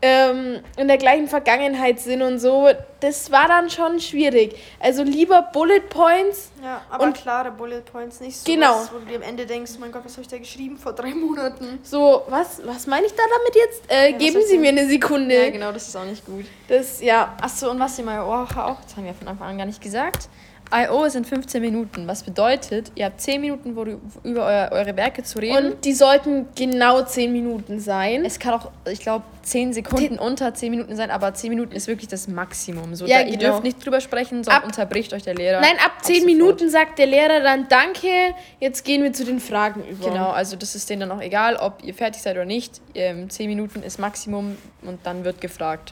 [0.05, 2.67] ähm, in der gleichen Vergangenheit sind und so,
[2.99, 4.53] das war dann schon schwierig.
[4.81, 8.75] Also lieber Bullet Points Ja, aber Und- klare Bullet Points, nicht so Genau.
[8.75, 10.91] was, wo du dir am Ende denkst, mein Gott, was habe ich da geschrieben vor
[10.91, 11.79] drei Monaten?
[11.83, 13.83] So, was, was meine ich da damit jetzt?
[13.87, 15.45] Äh, was geben Sie mir eine Sekunde.
[15.45, 16.45] Ja, genau, das ist auch nicht gut.
[16.67, 17.35] Das, ja.
[17.41, 19.81] Achso, und was ihr mal auch, auch, das haben wir von Anfang an gar nicht
[19.81, 20.27] gesagt.
[20.71, 21.07] I.O.
[21.07, 25.21] sind 15 Minuten, was bedeutet, ihr habt 10 Minuten, wo du, über euer, eure Werke
[25.23, 25.73] zu reden.
[25.73, 28.25] Und die sollten genau 10 Minuten sein.
[28.25, 31.87] es kann auch, ich glaube, 10 Sekunden unter 10 Minuten sein, aber 10 Minuten ist
[31.87, 32.95] wirklich das Maximum.
[32.95, 33.51] So, Ja, da, Ihr genau.
[33.51, 35.61] dürft nicht drüber sprechen, sonst Ab- unterbricht euch der Lehrer.
[35.61, 36.25] Nein, ab 10 sofort.
[36.27, 38.07] Minuten sagt der Lehrer dann Danke,
[38.59, 40.09] jetzt gehen wir zu den Fragen über.
[40.09, 42.81] Genau, also das ist denen dann auch egal, ob ihr fertig seid oder nicht.
[42.95, 45.91] Ähm, 10 Minuten ist Maximum und dann wird gefragt.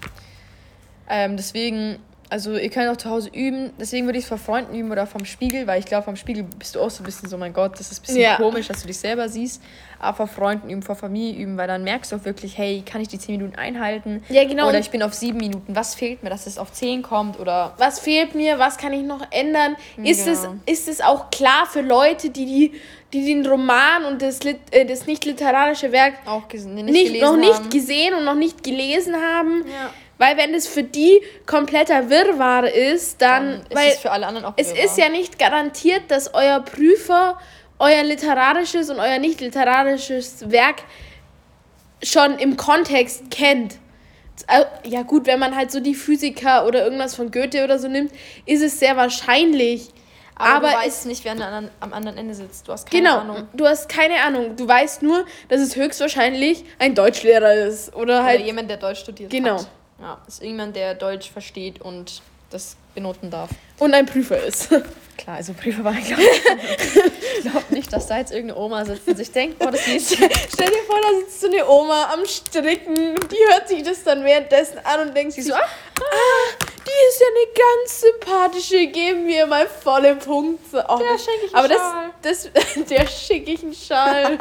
[1.09, 1.97] Ähm, deswegen,
[2.31, 3.71] also ihr könnt auch zu Hause üben.
[3.79, 6.43] Deswegen würde ich es vor Freunden üben oder vom Spiegel, weil ich glaube, vom Spiegel
[6.57, 8.37] bist du auch so ein bisschen so, mein Gott, das ist ein bisschen Ja.
[8.37, 9.61] komisch, dass du dich selber siehst.
[9.99, 13.01] Aber vor Freunden üben, vor Familie üben, weil dann merkst du auch wirklich, hey, kann
[13.01, 14.23] ich die 10 Minuten einhalten?
[14.29, 14.63] Ja, genau.
[14.69, 15.75] Oder Und- ich bin auf 7 Minuten.
[15.75, 17.37] Was fehlt mir, dass es auf 10 kommt?
[17.39, 18.57] Oder Was fehlt mir?
[18.57, 19.75] Was kann ich noch ändern?
[20.01, 20.55] Ist, es, Genau.
[20.65, 22.71] ist es auch klar für Leute, die, die,
[23.13, 27.35] die den Roman und das, Lit, äh, das nicht literarische Werk auch nicht, nicht, noch
[27.35, 27.69] nicht haben?
[27.69, 29.65] gesehen und noch nicht gelesen haben?
[29.67, 29.91] Ja.
[30.21, 34.27] Weil wenn es für die kompletter Wirrwarr ist, dann, Dann ist weil es für alle
[34.27, 34.85] anderen auch es Wirrwarr.
[34.85, 37.39] ist ja nicht garantiert, dass euer Prüfer
[37.79, 40.83] euer literarisches und euer nicht literarisches Werk
[42.03, 43.79] schon im Kontext kennt.
[44.47, 47.87] Äh, Ja gut, wenn man halt so die Physiker oder irgendwas von Goethe oder so
[47.87, 48.11] nimmt,
[48.45, 49.89] ist es sehr wahrscheinlich.
[50.35, 52.67] Aber, Aber du weißt nicht, wer an am anderen Ende sitzt.
[52.67, 53.47] Du hast keine Genau, Ahnung.
[53.53, 54.55] du hast keine Ahnung.
[54.55, 57.95] Du weißt nur, dass es höchstwahrscheinlich ein Deutschlehrer ist.
[57.95, 59.57] Oder halt Oder jemand, der Deutsch studiert Genau.
[59.59, 59.67] hat.
[60.01, 63.49] Ja, ist irgendjemand, der Deutsch versteht und das benoten darf.
[63.79, 64.69] und ein Prüfer ist.
[65.17, 69.07] Klar, also Prüfer war ich glaube ich glaub nicht, dass da jetzt irgendeine Oma sitzt
[69.07, 70.27] und sich denkt, boah, das liest Stell
[70.67, 74.79] dir vor, da sitzt so eine Oma am Stricken, die hört sich das dann währenddessen
[74.83, 76.01] an und denkt sich so, ah, die
[77.11, 80.85] ist ist ja eine ganz sympathische, geben wir mal volle Punkte.
[80.87, 82.11] Oh, Der schenke ich einen aber Schal.
[82.21, 84.37] das, das, der schicke ich einen Schal.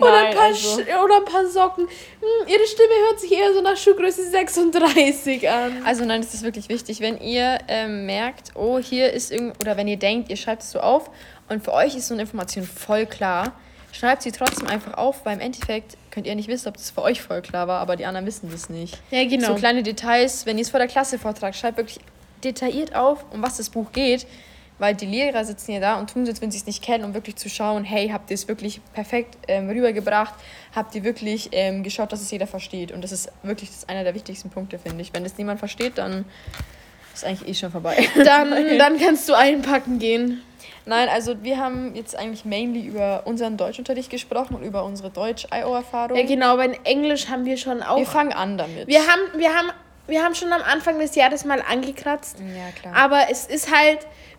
[0.00, 1.86] oder, ein Nein, paar also- oder ein paar Socken.
[1.86, 5.82] Hm, ihre Stimme hört sich eher so nach Schuhgröße 36 an.
[5.84, 7.00] Also nein, das ist wirklich wichtig.
[7.00, 10.70] Wenn ihr ähm, merkt, oh, hier ist irgend oder wenn ihr denkt, ihr schreibt es
[10.70, 11.10] so auf
[11.48, 13.52] und für euch ist so eine Information voll klar,
[13.92, 17.02] schreibt sie trotzdem einfach auf, weil im Endeffekt könnt ihr nicht wissen, ob das für
[17.02, 18.98] euch voll klar war, aber die anderen wissen das nicht.
[19.10, 19.48] Ja, genau.
[19.48, 22.00] So kleine Details, wenn ihr es vor der Klasse vortragt, schreibt wirklich
[22.44, 24.26] detailliert auf, um was das Buch geht,
[24.78, 27.04] weil die Lehrer sitzen ja da und tun so, als wenn sie es nicht kennen,
[27.04, 30.34] um wirklich zu schauen, hey, habt ihr es wirklich perfekt ähm, rübergebracht?
[30.74, 32.92] Habt ihr wirklich ähm, geschaut, dass es jeder versteht?
[32.92, 35.12] Und das ist wirklich das einer der wichtigsten Punkte, finde ich.
[35.12, 36.24] Wenn es niemand versteht, dann
[37.22, 38.08] ist eigentlich eh schon vorbei.
[38.24, 40.42] Dann, dann kannst du einpacken gehen.
[40.86, 46.16] Nein, also wir haben jetzt eigentlich mainly über unseren Deutschunterricht gesprochen und über unsere Deutsch-IO-Erfahrung.
[46.16, 47.98] Ja, genau, aber in Englisch haben wir schon auch.
[47.98, 48.86] Wir fangen an damit.
[48.86, 49.68] Wir haben, wir haben,
[50.06, 52.38] wir haben schon am Anfang des Jahres mal angekratzt.
[52.40, 52.94] ja, klar.
[52.96, 53.98] Aber es ist halt,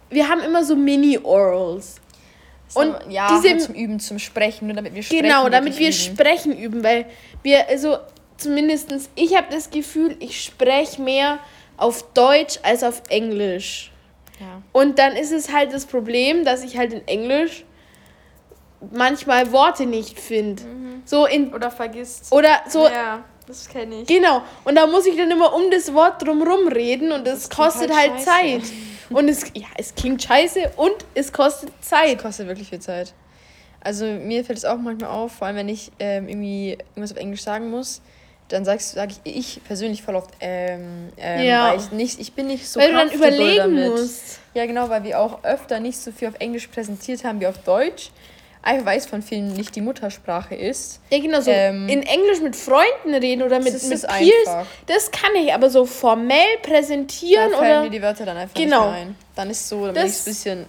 [0.10, 1.98] wir haben immer so Mini-Orals.
[2.74, 5.24] und und ja, diese- halt zum Üben, zum Sprechen, nur damit wir sprechen.
[5.24, 5.94] Genau, damit wir üben.
[5.94, 7.06] sprechen üben, weil
[7.44, 7.98] wir, also
[8.38, 11.38] zumindestens ich habe das Gefühl, ich spreche mehr
[11.80, 13.92] auf Deutsch als auf Englisch.
[14.40, 14.62] Ja.
[14.72, 17.66] Und dann ist es halt das Problem, dass ich halt in Englisch
[18.92, 20.64] manchmal Worte nicht finde.
[21.06, 22.32] So in Oder vergisst.
[22.32, 24.08] oder so Ja, das kenne ich.
[24.08, 24.44] Genau.
[24.64, 28.12] Und da muss ich dann immer um das Wort drumrum reden und das, kostet halt
[28.12, 28.22] halt.
[28.22, 28.62] Zeit.
[29.10, 32.18] Und es, ja, es klingt scheiße und es kostet Zeit.
[32.18, 33.14] Das kostet wirklich viel Zeit.
[33.82, 37.18] Also mir fällt es auch manchmal auf, vor allem wenn ich ähm, irgendwie irgendwas auf
[37.18, 38.02] Englisch sagen muss,
[38.50, 41.72] dann sagst sage ich ich persönlich voll oft ähm, ähm, Ja.
[41.72, 43.90] weil ich nicht ich bin nicht so weil du dann überlegen damit.
[43.92, 44.40] musst.
[44.54, 47.58] Ja, genau, weil wir auch öfter nicht so viel auf Englisch präsentiert haben wie auf
[47.60, 48.12] Deutsch.
[48.62, 51.00] Einfach weil es von vielen nicht die Muttersprache ist.
[51.12, 54.66] Ja, genau, so Ähm, in Englisch mit Freunden reden oder mit, Das mit Peers, einfach.
[54.86, 58.56] das kann ich, aber so formell Da präsentieren fallen oder mir die Wörter dann einfach
[58.56, 58.90] Genau.
[58.92, 59.16] nicht ein.
[59.36, 60.66] Dann ist so, dann bin ich Das- ein bisschen.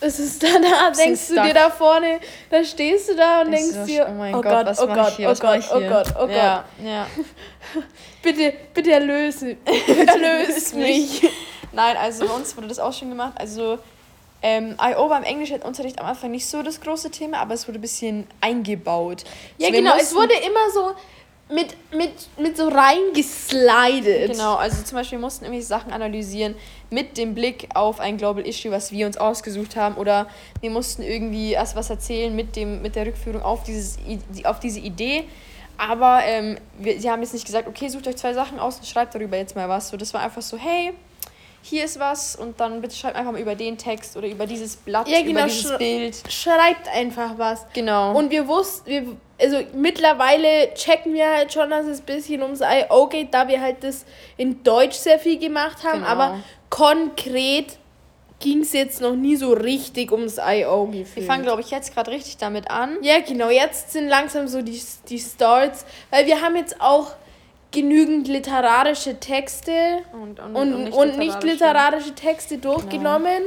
[0.00, 1.44] Es ist danach, Bisschen denkst du stuck.
[1.46, 4.86] dir da vorne, da stehst du da und denkst dir, oh mein oh Gott, oh
[4.86, 5.80] mach ich Gott, oh Gott, oh?
[5.88, 7.06] Gott, oh Gott, Ja, ja.
[8.22, 11.22] bitte, bitte erlöse, erlöse mich.
[11.72, 13.34] Nein, also bei uns wurde das auch schon gemacht.
[13.36, 13.78] Also
[14.42, 15.08] ähm, I.O.
[15.10, 18.26] war im Englischunterricht am Anfang nicht so das große Thema, aber es wurde ein bisschen
[18.40, 19.24] eingebaut.
[19.58, 20.94] Ja, So, wir genau, es wurde immer so
[21.48, 24.32] mit, mit, mit so reingeslidet.
[24.32, 26.54] Genau, also zum Beispiel wir mussten irgendwelche Sachen analysieren
[26.90, 29.96] mit dem Blick auf ein Global Issue, was wir uns ausgesucht haben.
[29.96, 30.28] Oder
[30.60, 33.98] wir mussten irgendwie erst was erzählen mit, dem, mit der Rückführung auf, dieses,
[34.44, 35.24] auf diese Idee.
[35.78, 38.86] Aber ähm, wir, sie haben jetzt nicht gesagt, okay, sucht euch zwei Sachen aus und
[38.86, 39.88] schreibt darüber jetzt mal was.
[39.88, 40.92] So, das war einfach so, hey,
[41.68, 44.76] hier ist was und dann bitte schreibt einfach mal über den Text oder über dieses
[44.76, 46.16] Blatt, Ja, genau, über dieses schre- Bild.
[46.28, 47.66] Schreibt einfach was.
[47.74, 48.16] Genau.
[48.16, 49.04] Und wir wussten, wir,
[49.40, 53.06] also mittlerweile checken wir halt schon, dass es ein bisschen ums I.O.
[53.08, 54.04] geht, da wir halt das
[54.36, 56.08] in Deutsch sehr viel gemacht haben, Genau.
[56.10, 56.38] aber
[56.70, 57.78] konkret
[58.38, 60.88] ging es jetzt noch nie so richtig ums I.O.
[60.92, 62.98] wir fangen, glaube ich, jetzt gerade richtig damit an.
[63.02, 67.12] Ja, genau, jetzt sind langsam so die, die Starts, weil wir haben jetzt auch
[67.72, 69.72] genügend literarische Texte
[70.12, 73.42] Und, und, und, nicht, literarische Texte durchgenommen.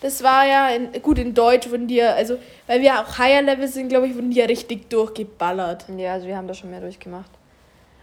[0.00, 3.42] Das war ja, in, gut, in Deutsch wurden die ja, also, weil wir auch Higher
[3.42, 5.86] Level sind, glaube ich, wurden die ja richtig durchgeballert.
[5.96, 7.30] Ja, also wir haben da schon mehr durchgemacht.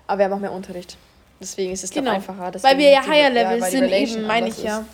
[0.07, 0.97] Aber wir haben auch mehr Unterricht.
[1.41, 2.05] Deswegen ist es Genau.
[2.05, 2.15] genau.
[2.15, 2.43] einfacher.
[2.43, 4.85] Weil Deswegen wir ja Higher Level weil die sind, eben, meine ich ja.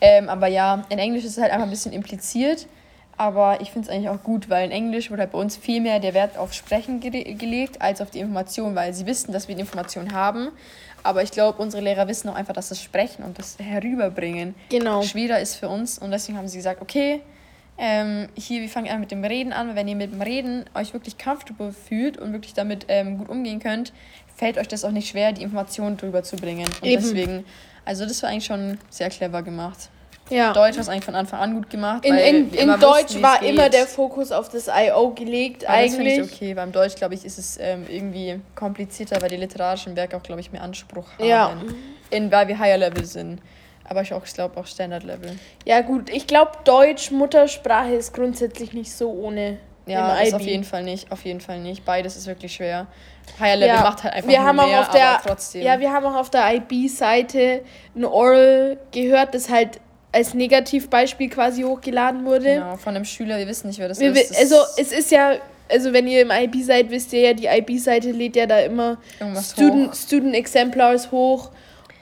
[0.00, 2.66] Ähm, aber ja, in Englisch ist es halt einfach ein bisschen impliziert.
[3.18, 5.80] Aber ich finde es eigentlich auch gut, weil in Englisch wurde halt bei uns viel
[5.80, 9.48] mehr der Wert auf Sprechen gele gelegt als auf die Information, weil sie wissen, dass
[9.48, 10.48] wir die Information haben.
[11.02, 15.02] Aber ich glaube, unsere Lehrer wissen auch einfach, dass das Sprechen und das Herüberbringen Genau.
[15.02, 15.98] schwerer ist für uns.
[15.98, 17.22] Und deswegen haben sie gesagt, okay,
[17.78, 19.74] ähm, hier, wir fangen an mit dem Reden an.
[19.76, 23.60] Wenn ihr mit dem Reden euch wirklich comfortable fühlt und wirklich damit ähm, gut umgehen
[23.60, 23.92] könnt,
[24.34, 26.66] fällt euch das auch nicht schwer, die Informationen drüber zu bringen.
[26.66, 27.02] Und Eben.
[27.02, 27.44] deswegen,
[27.84, 29.90] also das war eigentlich schon sehr clever gemacht.
[30.28, 30.52] Ja.
[30.52, 32.04] Deutsch es eigentlich von Anfang an gut gemacht.
[32.04, 35.10] In, weil in, in Deutsch wussten, war immer der Fokus auf das I.O.
[35.10, 36.26] gelegt, Aber Das finde eigentlich.
[36.26, 36.54] ich okay.
[36.54, 40.40] Beim Deutsch, glaube ich, ist es ähm, irgendwie komplizierter, weil die literarischen Werke auch, glaube
[40.40, 41.28] ich, mehr Anspruch haben.
[41.28, 41.52] Ja.
[42.10, 43.40] In, weil wir Higher Level sind.
[43.88, 45.38] Aber ich auch, ich glaube auch Standard Level.
[45.64, 49.58] Ja, gut, ich glaube, Deutsch, Muttersprache ist grundsätzlich nicht so ohne.
[49.86, 50.34] Ja, das IB.
[50.34, 51.12] auf jeden Fall nicht.
[51.12, 51.84] Auf jeden Fall nicht.
[51.84, 52.88] Beides ist wirklich schwer.
[53.38, 55.62] Higher Level Ja, macht halt einfach wir haben auch mehr, auf der, trotzdem.
[55.62, 57.62] Ja, wir haben auch auf der IB-Seite
[57.94, 59.80] ein Oral gehört, das halt
[60.12, 62.54] als Negativbeispiel quasi hochgeladen wurde.
[62.54, 64.36] genau, von einem Schüler, wir wissen nicht, wer das Wir, ist.
[64.36, 65.34] also es ist ja,
[65.70, 68.98] also wenn ihr im IB seid, wisst ihr ja, die IB-Seite lädt ja da immer
[69.20, 69.94] irgendwas Student, hoch.
[69.94, 71.50] Student Exemplars hoch.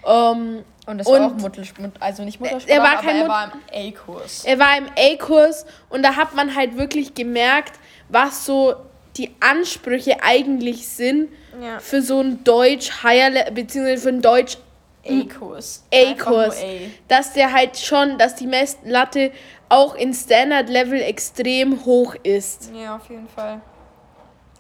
[0.07, 1.65] Ähm, Und das war auch und- Muttel,
[1.99, 4.45] also nicht Muttersprache, er war aber er war im A-Kurs.
[4.45, 7.73] er war im A-Kurs und da hat man halt wirklich gemerkt,
[8.11, 8.75] was so
[9.17, 11.31] die Ansprüche eigentlich sind
[11.63, 11.79] Ja.
[11.79, 14.59] für so ein Deutsch Higher Le- beziehungsweise für ein Deutsch
[15.07, 15.85] A-Kurs.
[15.93, 16.63] Nur A-Kurs.
[16.63, 16.67] A.
[17.09, 19.33] Dass der halt schon, dass die Messlatte
[19.69, 22.71] auch in Standard-Level extrem hoch ist.
[22.75, 23.61] Ja, auf jeden Fall.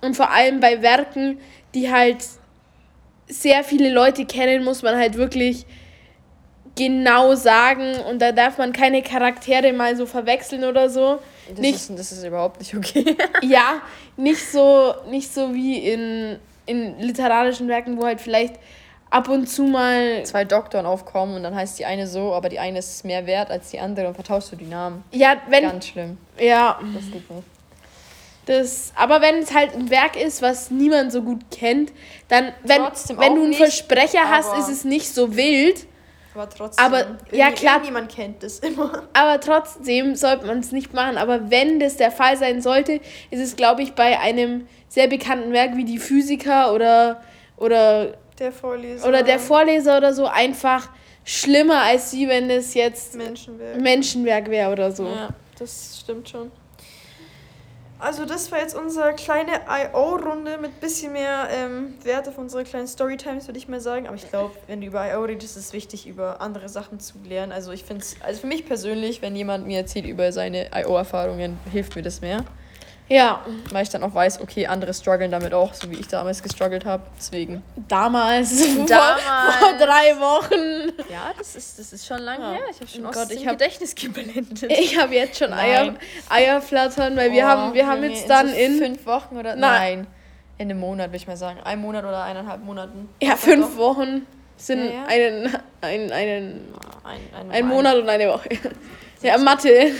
[0.02, 1.40] Und vor allem bei Werken,
[1.74, 2.18] die halt
[3.26, 5.64] sehr viele Leute kennen, muss man halt wirklich
[6.76, 7.96] genau sagen.
[8.00, 11.18] Und da darf man keine Charaktere mal so verwechseln oder so.
[11.48, 13.16] Das, Nicht- ist, das ist überhaupt nicht okay.
[13.42, 13.80] Ja,
[14.16, 18.54] nicht so, nicht so wie in, in literarischen Werken, wo halt vielleicht
[19.14, 20.24] ab und zu mal.
[20.24, 23.50] Zwei Doktoren aufkommen und dann heißt die eine so, aber die eine ist mehr wert
[23.50, 25.04] als die andere und vertauschst du die Namen.
[25.12, 25.62] Ja, wenn.
[25.62, 26.18] Ganz schlimm.
[26.38, 27.46] Ja, Das geht nicht.
[28.46, 28.92] das.
[28.96, 31.92] Aber wenn es halt ein Werk ist, was niemand so gut kennt,
[32.28, 35.86] dann, wenn, Trotzdem wenn du einen nicht, Versprecher hast, ist es nicht so wild.
[36.34, 36.84] Aber trotzdem.
[36.84, 37.78] Aber, ja, klar.
[37.80, 39.04] Niemand kennt das immer.
[39.12, 41.16] Aber trotzdem sollte man es nicht machen.
[41.16, 42.94] Aber wenn das der Fall sein sollte,
[43.30, 47.20] ist es, glaube ich, bei einem sehr bekannten Werk wie die Physiker oder,
[47.56, 49.06] oder, Der Vorleser.
[49.08, 50.88] oder der Vorleser oder so einfach
[51.24, 53.80] schlimmer, als wie wenn es jetzt Menschenwerk.
[53.80, 55.06] Menschenwerk wäre oder so.
[55.06, 56.50] Ja, das stimmt schon.
[58.00, 62.86] Also das war jetzt unsere kleine I.O.-Runde mit bisschen mehr ähm, Wert auf unsere kleinen
[62.86, 64.06] Storytimes, würde ich mal sagen.
[64.08, 65.22] Aber ich glaube, wenn du über I.O.
[65.22, 67.52] redest, ist es wichtig, über andere Sachen zu lernen.
[67.52, 71.54] Also ich finde es, also für mich persönlich, wenn jemand mir erzählt über seine I.O.-Erfahrungen,
[71.72, 72.44] hilft mir das mehr.
[73.06, 76.42] Ja, Weil ich dann auch weiß, okay, andere strugglen damit auch, so wie ich damals
[76.42, 77.02] gestruggelt habe.
[77.18, 77.62] Deswegen.
[77.88, 79.22] damals, vor, Damals.
[79.58, 80.92] vor drei Wochen.
[81.12, 82.52] Ja, das ist, das ist schon lange Ja.
[82.52, 82.60] her.
[82.70, 84.62] Ich habe schon Oh aus Gott, ich hab- Gedächtnis geblendet.
[84.70, 85.98] Ich habe jetzt schon Eier, Nein.
[86.30, 89.98] Eierflattern, weil wir Oh, haben, wir haben jetzt dann so in, fünf Wochen oder Nein.
[89.98, 90.06] nein,
[90.56, 93.10] in einem Monat würde ich mal sagen, ein Monat oder eineinhalb Monaten.
[93.22, 93.76] ja, fünf doch.
[93.76, 95.04] Wochen sind Ja, ja.
[95.08, 95.46] Einen,
[95.82, 96.60] ein, einen,
[97.04, 98.48] Ein, ein, ein Monat und eine Woche.
[99.24, 99.90] Ja, Mathe.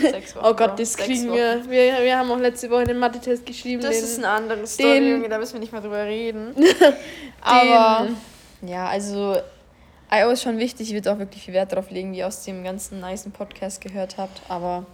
[0.41, 1.61] Oh Gott, das kriegen wir.
[1.69, 2.03] wir.
[2.03, 3.81] Wir haben auch letzte Woche den Mathe-Test geschrieben.
[3.81, 6.53] Das den, ist eine andere Story, den- Junge, da müssen wir nicht mehr drüber reden.
[7.41, 8.07] Aber
[8.65, 9.37] ja, also
[10.13, 10.29] I.O.
[10.29, 12.63] ist schon wichtig, ich würde auch wirklich viel Wert darauf legen, wie ihr aus dem
[12.63, 14.41] ganzen nicen Podcast gehört habt.
[14.47, 14.85] Aber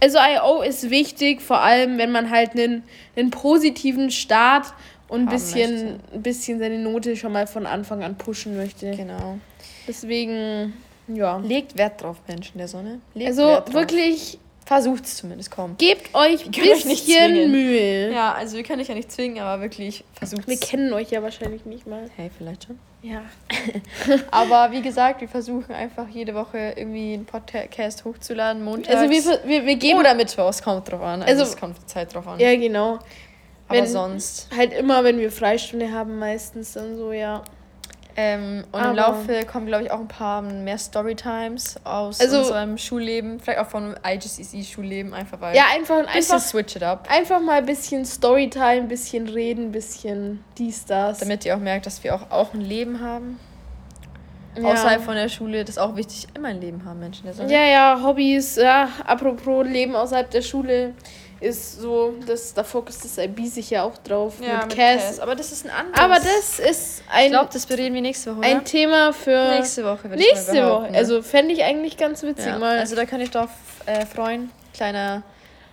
[0.00, 0.62] Also I.O.
[0.62, 2.84] ist wichtig, vor allem wenn man halt einen,
[3.16, 4.72] einen positiven Start
[5.08, 8.90] und ein bisschen, ein bisschen seine Note schon mal von Anfang an pushen möchte.
[8.92, 9.38] genau.
[9.86, 10.72] Deswegen,
[11.08, 11.38] ja.
[11.38, 13.00] Legt Wert drauf, Menschen der Sonne.
[13.14, 15.76] Legt Also wirklich, Versucht es zumindest, komm.
[15.78, 17.52] gebt euch ein bisschen.
[17.52, 18.10] Mühe.
[18.12, 21.22] Ja, also wir können euch ja nicht zwingen, aber wirklich versucht Wir kennen euch ja
[21.22, 22.10] wahrscheinlich nicht mal.
[22.16, 22.78] Hey, vielleicht schon.
[23.02, 23.22] Ja.
[24.32, 28.96] Aber wie gesagt, wir versuchen einfach jede Woche irgendwie einen Podcast hochzuladen, montags.
[28.96, 30.00] Also wir, wir, wir geben.
[30.00, 31.22] Oder mittwochs, kommt drauf an.
[31.22, 32.40] Also, Also- es kommt Zeit drauf an.
[32.40, 32.98] Ja, genau.
[33.68, 34.48] Aber wenn- sonst.
[34.56, 37.44] Halt immer, wenn wir Freistunde haben, meistens dann so, ja.
[38.18, 42.38] Ähm, und Aber- im Laufe kommen, glaube ich, auch ein paar mehr Storytimes aus Also-
[42.38, 43.40] unserem Schulleben.
[43.40, 45.54] Vielleicht auch von IGCC-Schulleben, einfach weil.
[45.54, 47.06] Ja, einfach, ein bisschen einfach, switch it up.
[47.10, 51.18] einfach mal ein bisschen Storytime, ein bisschen reden, ein bisschen dies, das.
[51.18, 53.38] Damit ihr auch merkt, dass wir auch, auch ein Leben haben.
[54.58, 54.72] ja.
[54.72, 55.60] Außerhalb von der Schule.
[55.66, 57.26] Das ist auch wichtig, immer ein Leben haben, Menschen.
[57.48, 60.94] Ja, ja, Hobbys, ja, apropos Leben außerhalb der Schule
[61.40, 65.20] ist so, das, da fokussiert das IB sich ja auch drauf Ja, mit, Cass.
[65.20, 66.00] Aber das ist ein anderes.
[66.00, 68.44] Aber das ist Ich ein, glaube, das bereden wir nächste Woche.
[68.46, 68.64] ein oder?
[68.64, 70.92] Thema für Nächste Woche, würde ich nächste mal Woche.
[70.92, 70.98] ne?
[70.98, 72.58] Also fände ich eigentlich ganz witzig ja.
[72.58, 72.78] mal.
[72.78, 73.50] Also da könnt ihr euch drauf
[73.86, 74.50] äh, freuen.
[74.74, 75.22] Kleiner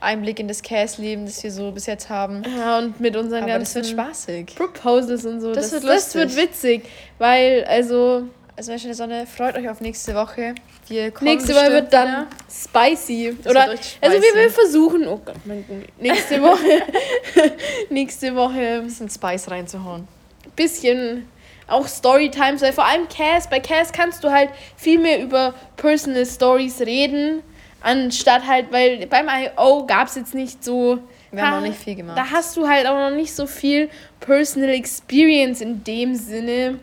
[0.01, 2.43] Einblick in das Cass-Leben, das wir so bis jetzt haben.
[2.57, 4.55] ja, und mit unseren Aber das wird ganzen spaßig.
[4.55, 5.53] Proposals und so.
[5.53, 6.83] Das Das, wird das wird witzig,
[7.19, 8.23] weil, also,
[8.55, 10.53] Also Menschen der Sonne, freut euch auf nächste Woche.
[10.87, 12.27] Wir kommen nächste Woche wird dann wieder.
[12.51, 13.35] spicy.
[13.41, 14.37] Das Oder, wird richtig also wir, spicy.
[14.43, 15.65] wir versuchen, oh Gott, mein
[15.99, 16.83] nächste Woche,
[17.89, 20.07] nächste Woche ein bisschen Spice reinzuhauen.
[20.55, 21.27] bisschen
[21.67, 26.25] auch Storytimes, weil vor allem Cass, bei Cass kannst du halt viel mehr über Personal
[26.25, 27.41] Stories reden,
[27.81, 29.85] anstatt halt, weil beim I.O.
[29.87, 30.99] gab es jetzt nicht so.
[31.31, 32.17] Wir haben ha- auch nicht viel gemacht.
[32.17, 33.89] Da hast du halt auch noch nicht so viel
[34.19, 36.79] Personal Experience in dem Sinne.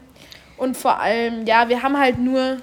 [0.61, 2.59] Und vor allem, ja, wir haben halt nur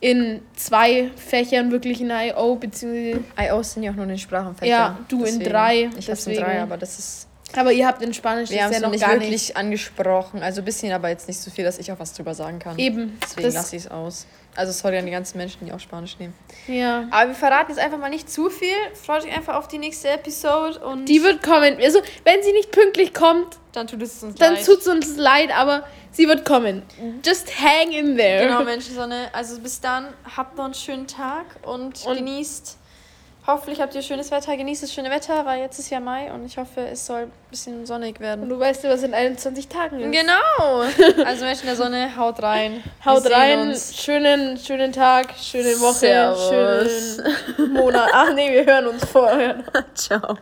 [0.00, 2.54] in zwei Fächern wirklich in I.O.
[2.56, 3.22] beziehungsweise.
[3.38, 4.70] IOs sind ja auch nur in den Sprachenfächern.
[4.70, 6.40] Ja, du in drei, Ich hab's in deswegen.
[6.40, 7.26] drei, aber das ist.
[7.56, 9.56] Aber ihr habt in Spanisch Wir das ja es noch nicht gar wirklich nicht.
[9.56, 10.40] angesprochen.
[10.40, 12.78] Also ein bisschen, aber jetzt nicht so viel, dass ich auch was drüber sagen kann.
[12.78, 13.18] Eben.
[13.22, 14.26] Deswegen lasse ich es aus.
[14.54, 16.32] Also sorry an die ganzen Menschen, die auch Spanisch nehmen.
[16.68, 17.08] ja.
[17.10, 18.68] Aber wir verraten jetzt einfach mal nicht zu viel.
[18.94, 21.76] Freut euch einfach auf die nächste Episode und Die wird kommen.
[21.82, 24.64] Also, wenn sie nicht pünktlich kommt, dann tut es uns dann leid.
[24.66, 26.82] tut's uns leid, aber sie wird kommen.
[27.24, 28.46] Just hang in there.
[28.46, 29.28] Genau, Menschensonne.
[29.32, 32.76] Also bis dann, habt noch einen schönen Tag und, Und- genießt.
[33.46, 36.44] Hoffentlich habt ihr schönes Wetter, genießt das schöne Wetter, weil jetzt ist ja Mai und
[36.44, 38.48] ich hoffe, es soll ein bisschen sonnig Und werden.
[38.48, 40.12] du weißt ja, was in 21 Tagen ist.
[40.12, 40.84] Genau!
[41.24, 42.84] Also Menschen der Sonne, haut rein.
[43.04, 47.18] Haut Wir rein, schönen, schönen Tag, schöne Woche, Servus.
[47.56, 48.10] schönen Monat.
[48.12, 49.64] Ach nee, wir hören uns vorher.
[49.94, 50.36] Ciao.